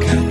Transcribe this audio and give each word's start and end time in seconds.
가까 0.00 0.21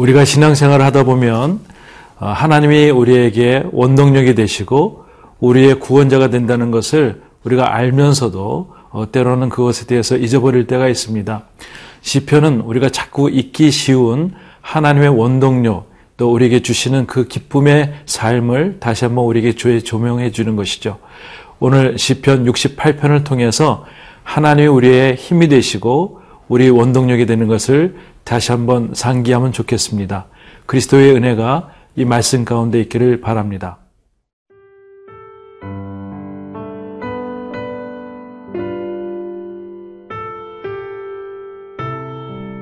우리가 0.00 0.24
신앙생활을 0.24 0.82
하다 0.86 1.04
보면 1.04 1.60
어, 2.18 2.26
하나님이 2.26 2.88
우리에게 2.88 3.64
원동력이 3.70 4.34
되시고 4.34 5.04
우리의 5.40 5.78
구원자가 5.78 6.28
된다는 6.28 6.70
것을 6.70 7.20
우리가 7.44 7.74
알면서도 7.74 8.74
어, 8.92 9.12
때로는 9.12 9.50
그것에 9.50 9.84
대해서 9.84 10.16
잊어버릴 10.16 10.66
때가 10.66 10.88
있습니다. 10.88 11.42
시편은 12.00 12.62
우리가 12.62 12.88
자꾸 12.88 13.28
잊기 13.28 13.70
쉬운 13.70 14.32
하나님의 14.62 15.10
원동력 15.10 15.90
또 16.16 16.32
우리에게 16.32 16.60
주시는 16.60 17.06
그 17.06 17.28
기쁨의 17.28 17.92
삶을 18.06 18.78
다시 18.80 19.04
한번 19.04 19.26
우리에게 19.26 19.82
조명해 19.82 20.30
주는 20.30 20.56
것이죠. 20.56 20.98
오늘 21.58 21.98
시편 21.98 22.46
68편을 22.46 23.24
통해서 23.24 23.84
하나님이 24.22 24.68
우리의 24.68 25.16
힘이 25.16 25.48
되시고 25.48 26.20
우리 26.48 26.68
원동력이 26.68 27.26
되는 27.26 27.46
것을 27.46 27.96
다시 28.24 28.52
한번 28.52 28.90
상기하면 28.94 29.52
좋겠습니다. 29.52 30.26
그리스도의 30.66 31.14
은혜가 31.14 31.70
이 31.96 32.04
말씀 32.04 32.44
가운데 32.44 32.80
있기를 32.80 33.20
바랍니다. 33.20 33.78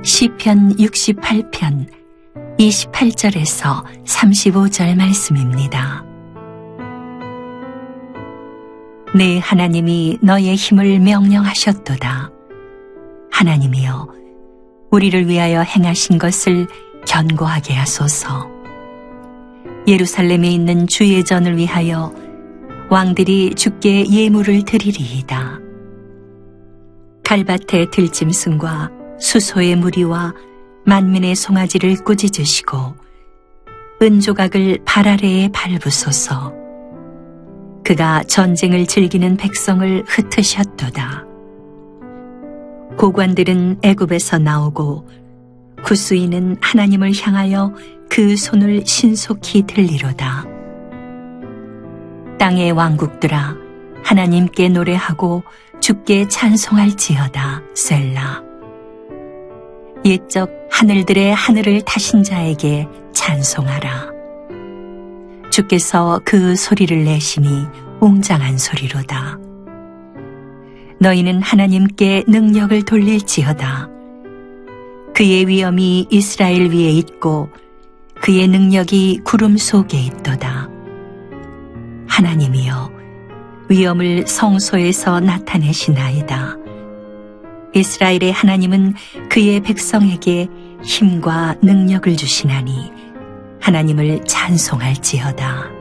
시편 0.03 0.77
68편 0.77 1.87
28절에서 2.59 3.85
35절 4.05 4.97
말씀입니다. 4.97 6.05
내 9.15 9.39
하나님이 9.39 10.19
너의 10.23 10.57
힘을 10.57 10.99
명령하셨도다. 11.01 12.31
하나님이여 13.31 14.09
우리를 14.91 15.29
위하여 15.29 15.61
행하신 15.63 16.19
것을 16.19 16.67
견고하게 17.07 17.75
하소서. 17.75 18.51
예루살렘에 19.87 20.49
있는 20.49 20.87
주의 20.87 21.25
전을 21.25 21.57
위하여 21.57 22.13
왕들이 22.91 23.55
주께 23.55 24.05
예물을 24.11 24.65
드리리이다. 24.65 25.61
갈밭의 27.25 27.91
들짐승과 27.91 28.91
수소의 29.21 29.77
무리와 29.77 30.35
만민의 30.87 31.35
송아지를 31.35 31.97
꾸짖으시고 32.05 32.95
은조각을 34.01 34.79
발 34.87 35.09
아래에 35.09 35.51
밟으소서. 35.53 36.55
그가 37.85 38.23
전쟁을 38.25 38.87
즐기는 38.87 39.37
백성을 39.37 40.05
흩으셨도다. 40.07 41.28
고관들은 42.99 43.79
애굽에서 43.83 44.39
나오고 44.39 45.09
구스인은 45.85 46.57
하나님을 46.61 47.13
향하여 47.15 47.73
그 48.11 48.37
손을 48.37 48.83
신속히 48.85 49.63
들리로다. 49.63 50.45
땅의 52.41 52.73
왕국들아 52.73 53.57
하나님께 54.03 54.71
노래하고 54.71 55.45
주께 55.79 56.27
찬송할지어다 56.27 57.63
셀라. 57.77 58.43
옛적 60.05 60.51
하늘들의 60.69 61.33
하늘을 61.33 61.83
타신 61.83 62.25
자에게 62.25 62.89
찬송하라. 63.13 64.11
주께서 65.51 66.21
그 66.25 66.57
소리를 66.57 67.05
내시니 67.05 67.65
웅장한 68.01 68.59
소리로다. 68.59 69.48
너희는 71.01 71.43
하나님께 71.43 72.25
능력을 72.27 72.83
돌릴지어다. 72.85 73.89
그의 75.15 75.47
위엄이 75.47 76.07
이스라엘 76.11 76.71
위에 76.71 76.91
있고 76.91 77.51
그의 78.21 78.49
능력이 78.49 79.21
구름 79.25 79.57
속에 79.57 80.01
있도다. 80.01 80.69
하나님이여 82.09 82.91
위엄을 83.69 84.27
성소에서 84.27 85.21
나타내시나이다. 85.21 86.57
이스라엘의 87.75 88.33
하나님은 88.33 88.95
그의 89.29 89.61
백성에게 89.61 90.49
힘과 90.83 91.57
능력을 91.63 92.17
주시나니 92.17 92.91
하나님을 93.61 94.25
찬송할지어다. 94.25 95.78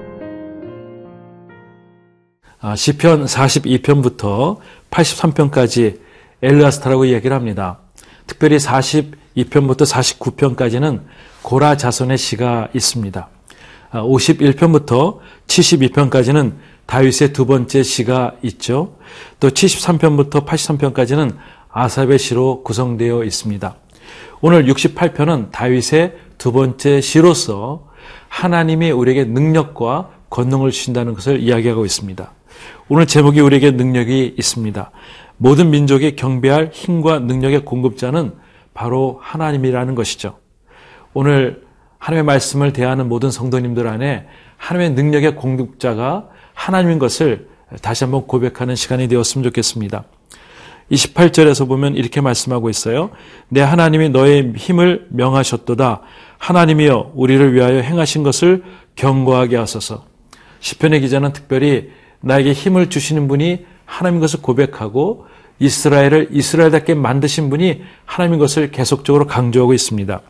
아, 2.60 2.76
시편 2.76 3.26
42편부터 3.26 4.58
83편까지 4.90 6.00
엘라스타라고 6.42 7.06
이야기를 7.06 7.36
합니다. 7.36 7.80
특별히 8.26 8.58
42편부터 8.58 9.86
49편까지는 9.86 11.02
고라 11.44 11.78
자손의 11.78 12.18
시가 12.18 12.70
있습니다. 12.74 13.30
51편부터 13.92 15.18
아, 15.18 15.22
72편까지는 15.46 16.54
다윗의 16.88 17.34
두 17.34 17.46
번째 17.46 17.84
시가 17.84 18.34
있죠. 18.42 18.96
또 19.40 19.50
73편부터 19.50 20.46
83편까지는 20.46 21.36
아삽의 21.70 22.18
시로 22.18 22.64
구성되어 22.64 23.24
있습니다. 23.24 23.76
오늘 24.42 24.66
68편은 24.66 25.52
다윗의 25.52 26.16
두 26.40 26.52
번째 26.52 27.02
시로서 27.02 27.88
하나님이 28.30 28.90
우리에게 28.90 29.26
능력과 29.26 30.10
권능을 30.32 30.72
주신다는 30.72 31.14
것을 31.14 31.40
이야기하고 31.40 31.86
있습니다. 31.86 32.32
오늘 32.90 33.06
제목이 33.06 33.40
우리에게 33.40 33.72
능력이 33.72 34.36
있습니다. 34.38 34.92
모든 35.38 35.70
민족이 35.70 36.16
경배할 36.16 36.72
힘과 36.74 37.20
능력의 37.20 37.66
공급자는 37.66 38.34
바로 38.74 39.20
하나님이라는 39.22 39.96
것이죠. 39.96 40.38
오늘 41.14 41.64
하나님의 42.00 42.26
말씀을 42.26 42.74
대하는 42.74 43.10
모든 43.10 43.32
성도님들 43.32 43.88
안에 43.88 44.28
하나님의 44.58 44.96
능력의 44.96 45.36
공급자가 45.36 46.30
하나님인 46.54 47.00
것을 47.00 47.48
다시 47.82 48.04
한번 48.04 48.28
고백하는 48.28 48.76
시간이 48.76 49.08
되었으면 49.08 49.44
좋겠습니다. 49.44 50.06
28절에서 50.92 51.68
보면 51.68 51.96
이렇게 51.96 52.22
말씀하고 52.22 52.70
있어요. 52.70 53.10
내 53.50 53.62
하나님이 53.62 54.10
너의 54.10 54.54
힘을 54.56 55.08
명하셨도다. 55.10 56.02
하나님이여 56.38 57.12
우리를 57.14 57.54
위하여 57.54 57.82
행하신 57.82 58.24
것을 58.24 58.64
경고하게 58.96 59.58
하소서. 59.58 60.06
시편의 60.60 61.02
기자는 61.02 61.34
특별히 61.34 61.90
나에게 62.22 62.54
힘을 62.54 62.90
주시는 62.90 63.28
분이 63.28 63.66
하나님인 63.86 64.22
것을 64.22 64.42
고백하고 64.42 65.26
이스라엘을 65.60 66.30
이스라엘답게 66.32 66.94
만드신 66.94 67.50
분이 67.50 67.82
하나님인 68.06 68.40
것을 68.40 68.72
계속적으로 68.72 69.26
강조하고 69.26 69.74
있습니다. 69.74 70.22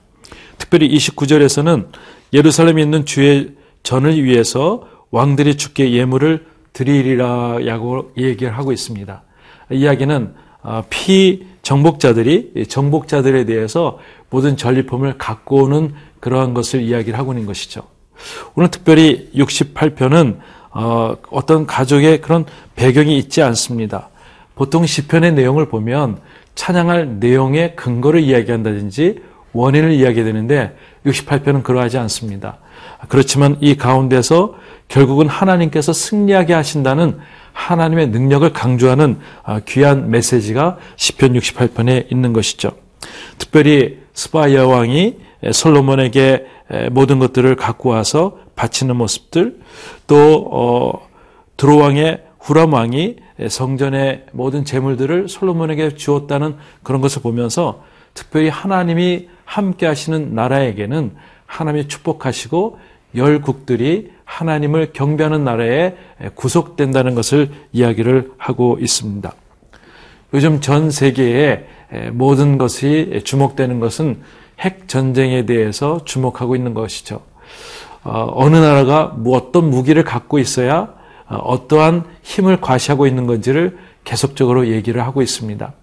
특별히 0.58 0.90
29절에서는 0.96 1.88
예루살렘에 2.34 2.81
있는 2.81 3.06
주의 3.06 3.52
전을 3.84 4.24
위해서 4.24 4.88
왕들이 5.12 5.56
주께 5.56 5.92
예물을 5.94 6.46
드리리라고 6.74 8.12
얘기를 8.18 8.58
하고 8.58 8.72
있습니다. 8.72 9.24
이야기는 9.72 10.34
어, 10.64 10.84
피 10.90 11.48
정복자들이 11.62 12.66
정복자들에 12.68 13.45
대해서 13.45 14.00
모든 14.30 14.57
전리품을 14.57 15.18
갖고 15.18 15.63
오는 15.63 15.94
그러한 16.19 16.54
것을 16.54 16.81
이야기를 16.81 17.18
하고 17.18 17.34
있는 17.34 17.45
것이죠. 17.45 17.84
오늘 18.56 18.69
특별히 18.69 19.30
68편은 19.36 20.39
어, 20.79 21.18
어떤 21.31 21.65
가족의 21.65 22.21
그런 22.21 22.45
배경이 22.75 23.18
있지 23.18 23.41
않습니다. 23.41 24.09
보통 24.53 24.85
시편의 24.85 25.33
내용을 25.33 25.69
보면 25.69 26.19
찬양할 26.53 27.18
내용의 27.19 27.75
근거를 27.75 28.21
이야기한다든지 28.21 29.19
원인을 29.53 29.91
이야기되는데 29.91 30.77
68편은 31.03 31.63
그러하지 31.63 31.97
않습니다. 31.97 32.59
그렇지만 33.07 33.57
이 33.59 33.75
가운데서 33.75 34.53
결국은 34.88 35.27
하나님께서 35.27 35.94
승리하게 35.94 36.53
하신다는 36.53 37.18
하나님의 37.53 38.09
능력을 38.09 38.53
강조하는 38.53 39.18
아, 39.44 39.59
귀한 39.62 40.12
메시지가 40.12 40.77
시편 40.95 41.33
68편에 41.33 42.12
있는 42.12 42.33
것이죠. 42.33 42.69
특별히 43.39 43.97
스바야 44.13 44.68
왕이 44.68 45.15
솔로몬에게 45.51 46.45
모든 46.92 47.19
것들을 47.19 47.56
갖고 47.56 47.90
와서 47.90 48.38
바치는 48.56 48.96
모습들, 48.96 49.60
또 50.08 50.48
어, 50.52 51.08
드로왕의 51.58 52.24
후람 52.40 52.74
왕이 52.74 53.18
성전의 53.50 54.25
모든 54.31 54.66
재물들을 54.66 55.28
솔로몬에게 55.28 55.96
주었다는 55.96 56.56
그런 56.84 57.02
것을 57.02 57.22
보면서 57.22 57.84
특별히 58.14 58.50
하나님이 58.50 59.28
함께 59.46 59.86
하시는 59.86 60.34
나라에게는 60.34 61.14
하나님이 61.46 61.88
축복하시고 61.88 62.80
열국들이 63.16 64.12
하나님을 64.25 64.92
경배하는 64.94 65.44
나라에 65.44 65.96
구속된다는 66.36 67.16
것을 67.16 67.50
이야기를 67.72 68.31
하고 68.38 68.78
있습니다. 68.80 69.34
요즘 70.34 70.60
전 70.60 70.92
세계의 70.92 71.66
모든 72.12 72.58
것이 72.58 73.22
주목되는 73.24 73.80
것은 73.80 74.22
핵 74.59 74.88
전쟁에 74.88 75.45
대해서 75.45 76.00
주목하고 76.06 76.56
있는 76.56 76.74
것이죠. 76.74 77.21
어, 78.04 78.31
어느 78.36 78.56
나라가 78.57 79.13
뭐 79.18 79.38
어떤 79.38 79.69
무기를 79.69 80.04
갖고 80.04 80.39
있어야 80.39 80.94
어, 81.27 81.36
어떠한 81.36 82.04
힘을 82.24 82.62
과시하고 82.62 83.06
있는 83.06 83.27
건지를 83.27 83.77
계속적으로 84.04 84.68
얘기를 84.68 85.04
하고 85.04 85.21
있습니다. 85.21 85.74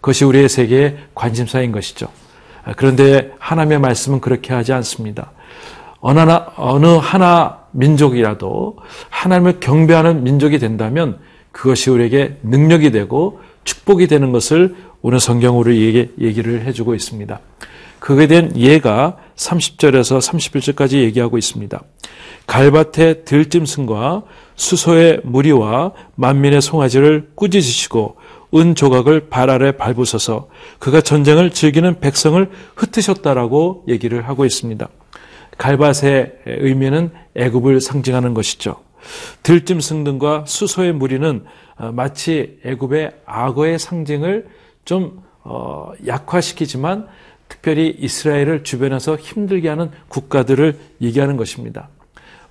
그것이 0.00 0.24
우리의 0.24 0.48
세계의 0.48 0.96
관심사인 1.14 1.72
것이죠. 1.72 2.08
아, 2.64 2.72
그런데 2.76 3.32
하나님의 3.38 3.80
말씀은 3.80 4.20
그렇게 4.20 4.52
하지 4.52 4.72
않습니다. 4.72 5.32
어느 6.00 6.18
하나, 6.18 6.52
어느 6.56 6.86
하나 6.86 7.60
민족이라도 7.72 8.78
하나님을 9.10 9.60
경배하는 9.60 10.24
민족이 10.24 10.58
된다면 10.58 11.18
그것이 11.52 11.90
우리에게 11.90 12.38
능력이 12.42 12.90
되고 12.90 13.40
축복이 13.64 14.06
되는 14.08 14.32
것을 14.32 14.74
오늘 15.02 15.20
성경으로 15.20 15.74
얘기, 15.76 16.12
얘기를 16.20 16.62
해주고 16.62 16.94
있습니다. 16.94 17.40
그에 18.02 18.26
대한 18.26 18.56
예가 18.56 19.16
30절에서 19.36 20.18
31절까지 20.18 20.94
얘기하고 20.94 21.38
있습니다. 21.38 21.80
갈밭의 22.48 23.24
들짐승과 23.24 24.24
수소의 24.56 25.20
무리와 25.22 25.92
만민의 26.16 26.62
송아지를 26.62 27.30
꾸짖으시고 27.36 28.16
은 28.56 28.74
조각을 28.74 29.28
발 29.28 29.50
아래 29.50 29.70
밟으셔서 29.76 30.48
그가 30.80 31.00
전쟁을 31.00 31.52
즐기는 31.52 32.00
백성을 32.00 32.50
흩으셨다라고 32.74 33.84
얘기를 33.86 34.26
하고 34.28 34.44
있습니다. 34.44 34.88
갈밭의 35.58 36.32
의미는 36.46 37.12
애굽을 37.36 37.80
상징하는 37.80 38.34
것이죠. 38.34 38.82
들짐승 39.44 40.02
등과 40.02 40.44
수소의 40.48 40.92
무리는 40.92 41.44
어, 41.76 41.92
마치 41.92 42.58
애굽의 42.64 43.12
악어의 43.26 43.78
상징을 43.78 44.48
좀 44.84 45.22
어, 45.44 45.92
약화시키지만 46.04 47.06
특별히 47.62 47.94
이스라엘을 47.96 48.64
주변에서 48.64 49.14
힘들게 49.14 49.68
하는 49.68 49.92
국가들을 50.08 50.76
얘기하는 51.00 51.36
것입니다. 51.36 51.88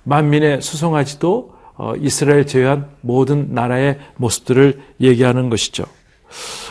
만민의 0.04 0.62
수송아지도 0.62 1.52
어, 1.74 1.92
이스라엘 2.00 2.46
제외한 2.46 2.88
모든 3.02 3.52
나라의 3.52 3.98
모습들을 4.16 4.80
얘기하는 5.02 5.50
것이죠. 5.50 5.84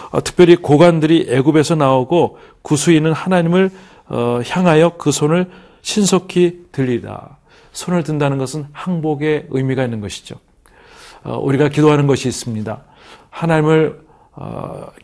어, 0.10 0.24
특별히 0.24 0.56
고관들이 0.56 1.28
애굽에서 1.30 1.76
나오고 1.76 2.40
구수인은 2.64 3.14
하나님을 3.14 3.70
어, 4.08 4.42
향하여 4.48 4.98
그 4.98 5.12
손을 5.12 5.52
신속히 5.84 6.66
들리다. 6.72 7.38
손을 7.74 8.02
든다는 8.04 8.40
것은 8.40 8.66
항복의 8.72 9.48
의미가 9.52 9.84
있는 9.84 10.02
것이죠. 10.02 10.36
우리가 11.24 11.70
기도하는 11.70 12.08
것이 12.08 12.28
있습니다. 12.28 12.84
하나님을 13.30 14.02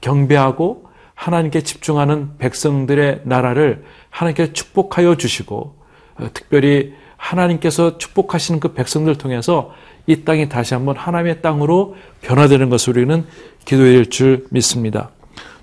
경배하고 0.02 0.87
하나님께 1.28 1.62
집중하는 1.62 2.38
백성들의 2.38 3.22
나라를 3.26 3.84
하나님께 4.10 4.54
축복하여 4.54 5.18
주시고 5.18 5.76
어, 6.20 6.28
특별히 6.34 6.94
하나님께서 7.18 7.98
축복하시는 7.98 8.62
그 8.62 8.74
백성들 8.74 9.18
통해서 9.18 9.74
이 10.06 10.24
땅이 10.24 10.48
다시 10.48 10.74
한번 10.74 10.96
하나님의 10.96 11.42
땅으로 11.42 11.98
변화되는 12.22 12.70
것을 12.70 12.98
우리는 12.98 13.26
기도해야 13.66 14.06
줄 14.06 14.46
믿습니다. 14.52 15.10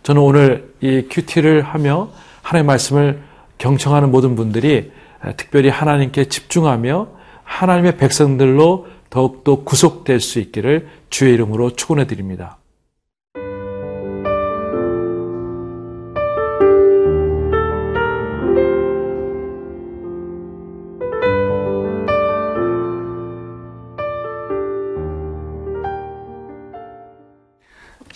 저는 0.03 0.21
오늘 0.21 0.75
이 0.83 1.07
큐티를 1.11 1.63
하며 1.63 2.11
하나님의 2.43 2.67
말씀을 2.67 3.23
경청하는 3.57 4.11
모든 4.11 4.37
분들이 4.37 4.93
특별히 5.39 5.71
하나님께 5.71 6.27
집중하며 6.27 7.09
하나님의 7.43 7.97
백성들로 7.97 8.89
더욱더 9.09 9.63
구속될 9.63 10.21
수 10.21 10.41
있기를 10.41 10.89
주의 11.09 11.33
이름으로 11.33 11.71
축원해 11.71 12.07
드립니다. 12.07 12.59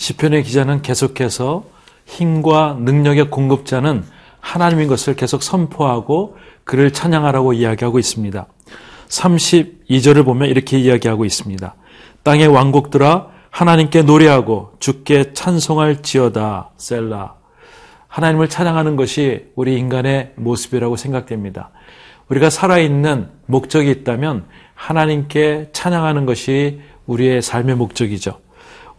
시편의 0.08 0.42
기자는 0.42 0.80
계속해서 0.80 1.64
힘과 2.06 2.78
능력의 2.80 3.28
공급자는 3.28 4.04
하나님인 4.40 4.88
것을 4.88 5.16
계속 5.16 5.42
선포하고 5.42 6.38
그를 6.64 6.92
찬양하라고 6.94 7.52
이야기하고 7.52 7.98
있습니다. 7.98 8.46
32절을 9.08 10.24
보면 10.24 10.48
이렇게 10.48 10.78
이야기하고 10.78 11.26
있습니다. 11.26 11.74
땅의 12.22 12.46
왕국들아 12.46 13.28
하나님께 13.50 14.02
노래하고 14.02 14.72
주께 14.78 15.34
찬송할 15.34 16.02
지어다 16.02 16.70
셀라. 16.78 17.34
하나님을 18.06 18.48
찬양하는 18.48 18.96
것이 18.96 19.50
우리 19.56 19.76
인간의 19.76 20.32
모습이라고 20.36 20.96
생각됩니다. 20.96 21.70
우리가 22.30 22.48
살아있는 22.48 23.28
목적이 23.44 23.90
있다면 23.90 24.46
하나님께 24.74 25.68
찬양하는 25.74 26.24
것이 26.24 26.80
우리의 27.04 27.42
삶의 27.42 27.76
목적이죠. 27.76 28.47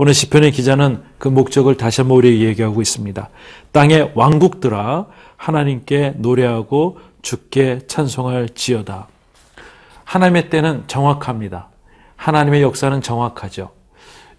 오늘 0.01 0.13
시편의 0.13 0.53
기자는 0.53 1.03
그 1.17 1.27
목적을 1.27 1.75
다시 1.75 1.99
한번 1.99 2.19
우리에게 2.19 2.45
얘기하고 2.45 2.81
있습니다. 2.81 3.29
땅의 3.73 4.13
왕국들아 4.15 5.07
하나님께 5.35 6.13
노래하고 6.19 6.99
주께 7.21 7.79
찬송할 7.85 8.47
지어다. 8.55 9.09
하나님의 10.05 10.49
때는 10.49 10.85
정확합니다. 10.87 11.67
하나님의 12.15 12.61
역사는 12.61 13.01
정확하죠. 13.01 13.71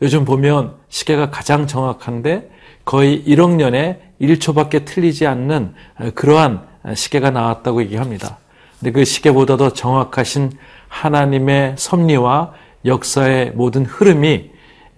요즘 0.01 0.25
보면 0.25 0.77
시계가 0.89 1.29
가장 1.29 1.67
정확한데 1.67 2.51
거의 2.87 3.23
1억 3.23 3.57
년에 3.57 4.15
1초밖에 4.19 4.87
틀리지 4.87 5.27
않는 5.27 5.75
그러한 6.15 6.67
시계가 6.95 7.33
나왔다고 7.33 7.83
얘기합니다. 7.83 8.39
근데 8.79 8.93
그 8.93 9.05
시계보다도 9.05 9.75
정확하신 9.75 10.53
하나님의 10.89 11.75
섭리와 11.77 12.55
역사의 12.87 13.51
모든 13.51 13.85
흐름이 13.85 14.50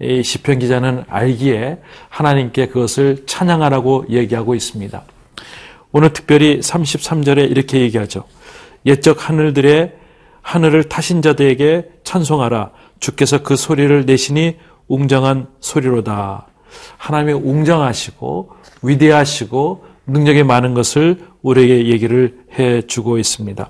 이 0.03 0.23
시편 0.23 0.59
기자는 0.59 1.05
알기에 1.07 1.79
하나님께 2.09 2.67
그것을 2.67 3.23
찬양하라고 3.25 4.07
얘기하고 4.09 4.55
있습니다. 4.55 5.03
오늘 5.91 6.11
특별히 6.11 6.59
33절에 6.59 7.49
이렇게 7.49 7.79
얘기하죠. 7.79 8.25
옛적 8.85 9.29
하늘들의 9.29 9.93
하늘을 10.41 10.83
타신 10.83 11.21
자들에게 11.21 11.85
찬송하라. 12.03 12.71
주께서 12.99 13.43
그 13.43 13.55
소리를 13.55 14.05
내시니 14.05 14.57
웅장한 14.87 15.47
소리로다. 15.59 16.47
하나님의 16.97 17.35
웅장하시고 17.35 18.51
위대하시고 18.81 19.85
능력이 20.07 20.43
많은 20.43 20.73
것을 20.73 21.19
우리에게 21.41 21.87
얘기를 21.87 22.39
해 22.57 22.81
주고 22.81 23.17
있습니다. 23.17 23.69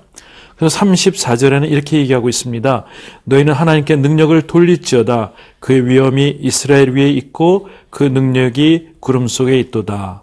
그래서 0.56 0.78
34절에는 0.80 1.70
이렇게 1.70 1.98
얘기하고 1.98 2.28
있습니다. 2.28 2.84
너희는 3.24 3.52
하나님께 3.52 3.96
능력을 3.96 4.40
돌릴지어다. 4.42 5.32
그의 5.60 5.86
위엄이 5.86 6.38
이스라엘 6.40 6.90
위에 6.90 7.08
있고 7.10 7.68
그 7.90 8.04
능력이 8.04 8.90
구름 9.00 9.26
속에 9.26 9.58
있도다. 9.58 10.22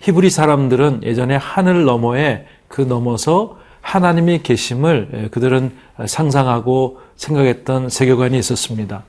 히브리 0.00 0.30
사람들은 0.30 1.00
예전에 1.02 1.36
하늘 1.36 1.84
너머에 1.84 2.46
그 2.68 2.82
넘어서 2.82 3.58
하나님이 3.80 4.40
계심을 4.42 5.28
그들은 5.30 5.72
상상하고 6.06 7.00
생각했던 7.16 7.88
세계관이 7.88 8.38
있었습니다. 8.38 9.04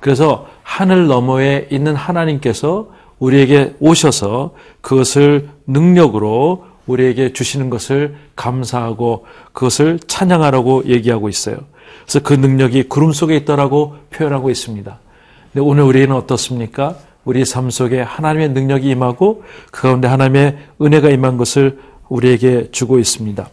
그래서 0.00 0.46
하늘 0.62 1.06
너머에 1.06 1.68
있는 1.70 1.94
하나님께서 1.96 2.90
우리에게 3.18 3.74
오셔서 3.80 4.54
그것을 4.80 5.48
능력으로 5.66 6.66
우리에게 6.88 7.32
주시는 7.32 7.70
것을 7.70 8.16
감사하고 8.34 9.26
그것을 9.52 10.00
찬양하라고 10.06 10.86
얘기하고 10.86 11.28
있어요. 11.28 11.58
그래서 12.02 12.20
그 12.20 12.32
능력이 12.32 12.84
구름 12.84 13.12
속에 13.12 13.36
있다라고 13.36 13.96
표현하고 14.10 14.50
있습니다. 14.50 14.98
근데 15.52 15.64
오늘 15.64 15.84
우리는 15.84 16.10
어떻습니까? 16.14 16.96
우리 17.24 17.44
삶 17.44 17.70
속에 17.70 18.00
하나님의 18.00 18.50
능력이 18.50 18.88
임하고 18.88 19.44
그 19.70 19.82
가운데 19.82 20.08
하나님의 20.08 20.58
은혜가 20.80 21.10
임한 21.10 21.36
것을 21.36 21.78
우리에게 22.08 22.70
주고 22.72 22.98
있습니다. 22.98 23.48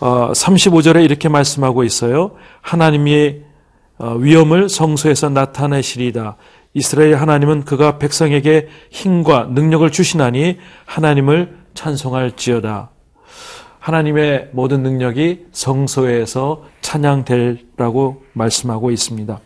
어, 0.00 0.32
35절에 0.32 1.04
이렇게 1.04 1.28
말씀하고 1.28 1.84
있어요. 1.84 2.32
하나님이 2.62 3.40
어, 3.98 4.14
위엄을 4.14 4.68
성소에서 4.68 5.28
나타내시리다. 5.28 6.36
이스라엘 6.72 7.16
하나님은 7.16 7.64
그가 7.64 7.98
백성에게 7.98 8.68
힘과 8.90 9.48
능력을 9.50 9.90
주시나니 9.90 10.58
하나님을 10.86 11.59
찬송할지어다. 11.74 12.90
하나님의 13.78 14.50
모든 14.52 14.82
능력이 14.82 15.46
성소에서 15.52 16.64
찬양될라고 16.82 18.22
말씀하고 18.34 18.90
있습니다. 18.90 19.40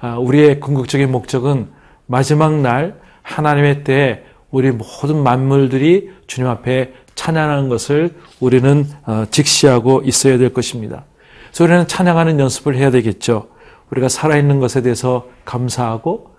아, 0.00 0.16
우리의 0.16 0.60
궁극적인 0.60 1.10
목적은 1.10 1.68
마지막 2.06 2.60
날 2.60 3.00
하나님의 3.22 3.84
때에 3.84 4.22
우리 4.50 4.70
모든 4.70 5.22
만물들이 5.22 6.10
주님 6.26 6.48
앞에 6.48 6.94
찬양하는 7.14 7.68
것을 7.68 8.14
우리는 8.40 8.86
어, 9.04 9.24
직시하고 9.30 10.02
있어야 10.04 10.38
될 10.38 10.52
것입니다. 10.52 11.04
그래서 11.48 11.64
우리는 11.64 11.86
찬양하는 11.86 12.40
연습을 12.40 12.76
해야 12.76 12.90
되겠죠. 12.90 13.48
우리가 13.90 14.08
살아있는 14.08 14.60
것에 14.60 14.82
대해서 14.82 15.26
감사하고 15.44 16.30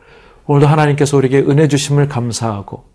오늘도 0.47 0.67
하나님께서 0.67 1.17
우리에게 1.17 1.39
은혜 1.39 1.67
주심을 1.67 2.07
감사하고 2.07 2.85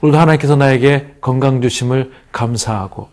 오늘도 0.00 0.18
하나님께서 0.18 0.56
나에게 0.56 1.16
건강 1.20 1.60
주심을 1.60 2.12
감사하고 2.32 3.08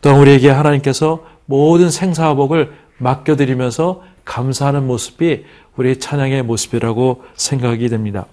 또한 0.00 0.20
우리에게 0.20 0.50
하나님께서 0.50 1.24
모든 1.46 1.90
생사화복을 1.90 2.72
맡겨드리면서 2.98 4.02
감사하는 4.24 4.86
모습이 4.86 5.44
우리 5.76 5.98
찬양의 5.98 6.42
모습이라고 6.44 7.24
생각이 7.34 7.88
됩니다. 7.88 8.26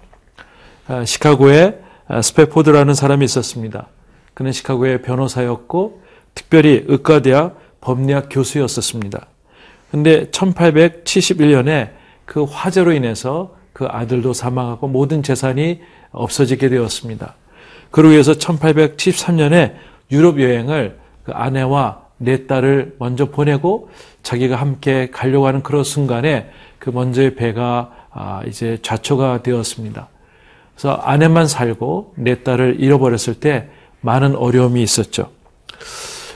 아, 0.88 1.06
시카고에 1.06 1.79
아, 2.08 2.22
스페포드라는 2.22 2.94
사람이 2.94 3.25
있었습니다. 3.25 3.88
그는 4.34 4.51
시카고의 4.51 5.01
변호사였고 5.01 6.01
특별히 6.36 6.84
의과대학 6.88 7.60
법리학 7.82 8.27
교수였었습니다. 8.29 9.27
근데 9.91 10.25
1871년에 10.32 11.91
그 12.25 12.44
화재로 12.44 12.91
인해서 12.91 13.56
그 13.74 13.86
아들도 13.86 14.34
사망하고 14.34 14.88
모든 14.88 15.24
재산이 15.24 15.82
없어지게 16.12 16.70
되었습니다. 16.70 17.36
그러고 17.91 18.13
해서 18.13 18.34
1873년에 18.34 19.75
유럽 20.12 20.41
여행을 20.41 20.98
그 21.24 21.32
아내와 21.32 22.08
네 22.17 22.48
딸을 22.48 22.96
먼저 23.00 23.25
보내고 23.25 23.89
자기가 24.24 24.56
함께 24.56 25.10
가려고 25.12 25.48
하는 25.48 25.62
그런 25.62 25.84
순간에 25.84 26.50
그 26.79 26.89
먼저의 26.89 27.36
배가 27.36 27.91
아, 28.12 28.41
이제 28.48 28.79
좌초가 28.82 29.44
되었습니다. 29.44 30.08
그래서 30.74 30.94
아내만 30.94 31.48
살고 31.48 32.13
네 32.17 32.44
딸을 32.44 32.77
잃어버렸을 32.79 33.36
때 33.36 33.70
많은 34.01 34.36
어려움이 34.36 34.82
있었죠. 34.82 35.32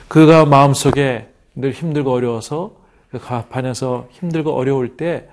그가 0.07 0.45
마음속에 0.45 1.27
늘 1.55 1.71
힘들고 1.71 2.11
어려워서 2.11 2.73
그 3.11 3.19
가판에서 3.19 4.07
힘들고 4.11 4.53
어려울 4.53 4.97
때 4.97 5.27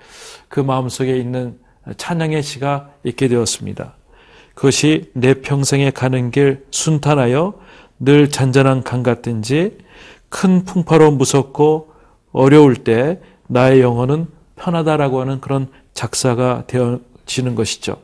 그 0.49 0.59
마음속에 0.59 1.15
있는 1.15 1.57
찬양의 1.95 2.43
시가 2.43 2.89
있게 3.03 3.29
되었습니다. 3.29 3.93
그것이 4.59 5.09
내 5.13 5.35
평생에 5.35 5.89
가는 5.89 6.31
길 6.31 6.65
순탄하여 6.69 7.53
늘 7.99 8.29
잔잔한 8.29 8.83
강 8.83 9.03
같든지 9.03 9.77
큰 10.27 10.65
풍파로 10.65 11.11
무섭고 11.11 11.93
어려울 12.33 12.75
때 12.75 13.21
나의 13.47 13.79
영혼은 13.79 14.27
편하다라고 14.57 15.21
하는 15.21 15.39
그런 15.39 15.69
작사가 15.93 16.65
되어지는 16.67 17.55
것이죠. 17.55 18.01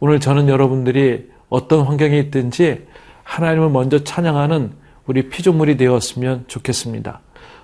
오늘 0.00 0.18
저는 0.18 0.48
여러분들이 0.48 1.30
어떤 1.48 1.82
환경에 1.82 2.18
있든지 2.18 2.84
하나님을 3.22 3.70
먼저 3.70 4.02
찬양하는 4.02 4.72
우리 5.06 5.28
피조물이 5.28 5.76
되었으면 5.76 6.46
좋겠습니다. 6.48 7.20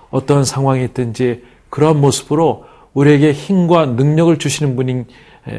어떤 0.09 0.45
상황이 0.45 0.85
있든지 0.85 1.43
그러한 1.69 1.99
모습으로 1.99 2.63
우리에게 2.93 3.33
힘과 3.33 3.87
능력을 3.87 4.39
주시는 4.39 4.77
분인 4.77 5.05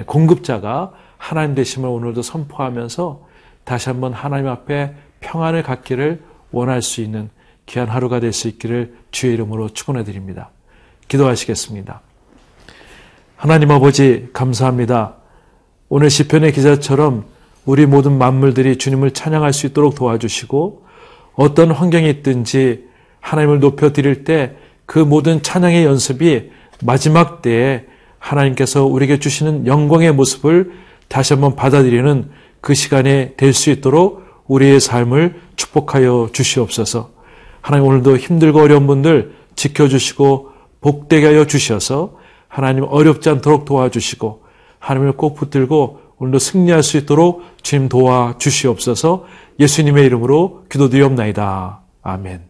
공급자가 0.06 0.92
하나님 1.20 1.54
되심을 1.54 1.86
오늘도 1.86 2.22
선포하면서 2.22 3.28
다시 3.64 3.90
한번 3.90 4.14
하나님 4.14 4.48
앞에 4.48 4.94
평안을 5.20 5.62
갖기를 5.62 6.22
원할 6.50 6.80
수 6.80 7.02
있는 7.02 7.28
귀한 7.66 7.88
하루가 7.88 8.18
될 8.20 8.32
수 8.32 8.48
있기를 8.48 8.94
주의 9.10 9.34
이름으로 9.34 9.68
축원해 9.68 10.02
드립니다. 10.02 10.48
기도하시겠습니다. 11.08 12.00
하나님 13.36 13.70
아버지 13.70 14.28
감사합니다. 14.32 15.16
오늘 15.90 16.08
시편의 16.08 16.52
기자처럼 16.52 17.26
우리 17.66 17.84
모든 17.84 18.16
만물들이 18.16 18.78
주님을 18.78 19.12
찬양할 19.12 19.52
수 19.52 19.66
있도록 19.66 19.94
도와주시고 19.94 20.86
어떤 21.34 21.70
환경이 21.70 22.08
있든지 22.08 22.88
하나님을 23.20 23.60
높여 23.60 23.92
드릴 23.92 24.24
때 24.24 24.56
그 24.86 24.98
모든 24.98 25.40
찬양의 25.40 25.84
연습이 25.84 26.50
마지막 26.82 27.42
때에 27.42 27.84
하나님께서 28.18 28.86
우리에게 28.86 29.20
주시는 29.20 29.68
영광의 29.68 30.12
모습을 30.12 30.72
다시 31.10 31.34
한번 31.34 31.56
받아들이는 31.56 32.30
그 32.60 32.72
시간에 32.72 33.34
될 33.36 33.52
수 33.52 33.70
있도록 33.70 34.22
우리의 34.46 34.80
삶을 34.80 35.40
축복하여 35.56 36.30
주시옵소서. 36.32 37.10
하나님 37.60 37.86
오늘도 37.86 38.16
힘들고 38.16 38.60
어려운 38.60 38.86
분들 38.86 39.34
지켜주시고 39.54 40.50
복되게 40.80 41.26
하여 41.26 41.44
주셔서 41.44 42.16
하나님 42.48 42.84
어렵지 42.84 43.28
않도록 43.28 43.64
도와주시고 43.64 44.42
하나님을 44.78 45.16
꼭 45.16 45.34
붙들고 45.34 46.00
오늘도 46.18 46.38
승리할 46.38 46.82
수 46.82 46.96
있도록 46.96 47.42
주님 47.62 47.88
도와 47.88 48.36
주시옵소서 48.38 49.26
예수님의 49.58 50.06
이름으로 50.06 50.64
기도드리옵나이다. 50.70 51.80
아멘. 52.02 52.49